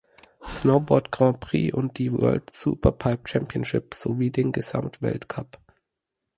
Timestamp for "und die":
1.77-2.11